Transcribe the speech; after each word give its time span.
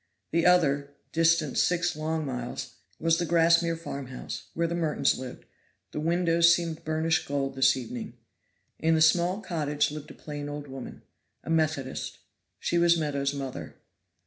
The 0.31 0.47
other, 0.47 0.93
distant 1.11 1.59
six 1.59 1.95
long 1.95 2.25
miles, 2.25 2.73
was 2.99 3.19
the 3.19 3.25
Grassmere 3.27 3.77
farmhouse, 3.77 4.45
where 4.55 4.65
the 4.65 4.73
Mertons 4.73 5.19
lived; 5.19 5.45
the 5.91 5.99
windows 5.99 6.51
seemed 6.51 6.83
burnished 6.83 7.27
gold 7.27 7.53
this 7.53 7.77
evening. 7.77 8.17
In 8.79 8.95
the 8.95 8.99
small 9.01 9.41
cottage 9.41 9.91
lived 9.91 10.09
a 10.09 10.15
plain 10.15 10.49
old 10.49 10.67
woman 10.67 11.03
a 11.43 11.51
Methodist. 11.51 12.17
She 12.59 12.79
was 12.79 12.97
Meadows' 12.97 13.35
mother. 13.35 13.75